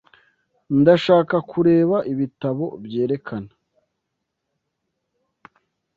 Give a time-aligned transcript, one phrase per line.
[0.79, 3.51] Ndashaka kureba ibitabo byerekana.